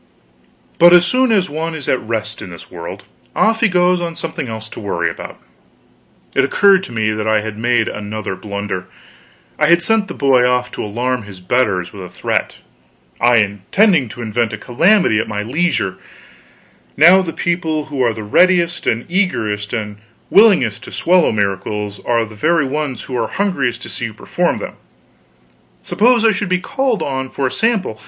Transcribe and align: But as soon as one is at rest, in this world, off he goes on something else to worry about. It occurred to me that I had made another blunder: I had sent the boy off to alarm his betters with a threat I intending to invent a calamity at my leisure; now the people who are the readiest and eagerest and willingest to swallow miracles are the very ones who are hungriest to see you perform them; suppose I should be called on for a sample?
But 0.79 0.93
as 0.93 1.05
soon 1.05 1.31
as 1.31 1.47
one 1.47 1.75
is 1.75 1.87
at 1.87 2.01
rest, 2.01 2.41
in 2.41 2.49
this 2.49 2.71
world, 2.71 3.03
off 3.35 3.59
he 3.59 3.67
goes 3.67 4.01
on 4.01 4.15
something 4.15 4.47
else 4.47 4.67
to 4.69 4.79
worry 4.79 5.11
about. 5.11 5.37
It 6.35 6.43
occurred 6.43 6.83
to 6.85 6.91
me 6.91 7.11
that 7.11 7.27
I 7.27 7.41
had 7.41 7.55
made 7.55 7.87
another 7.87 8.35
blunder: 8.35 8.87
I 9.59 9.67
had 9.67 9.83
sent 9.83 10.07
the 10.07 10.15
boy 10.15 10.43
off 10.43 10.71
to 10.71 10.83
alarm 10.83 11.21
his 11.21 11.39
betters 11.39 11.93
with 11.93 12.01
a 12.01 12.09
threat 12.09 12.57
I 13.19 13.37
intending 13.37 14.09
to 14.09 14.23
invent 14.23 14.53
a 14.53 14.57
calamity 14.57 15.19
at 15.19 15.27
my 15.27 15.43
leisure; 15.43 15.97
now 16.97 17.21
the 17.21 17.31
people 17.31 17.85
who 17.93 18.01
are 18.01 18.11
the 18.11 18.23
readiest 18.23 18.87
and 18.87 19.05
eagerest 19.07 19.71
and 19.71 19.97
willingest 20.31 20.81
to 20.85 20.91
swallow 20.91 21.31
miracles 21.31 21.99
are 22.07 22.25
the 22.25 22.33
very 22.33 22.65
ones 22.65 23.03
who 23.03 23.15
are 23.15 23.27
hungriest 23.27 23.83
to 23.83 23.89
see 23.89 24.05
you 24.05 24.15
perform 24.15 24.57
them; 24.57 24.73
suppose 25.83 26.25
I 26.25 26.31
should 26.31 26.49
be 26.49 26.57
called 26.59 27.03
on 27.03 27.29
for 27.29 27.45
a 27.45 27.51
sample? 27.51 27.99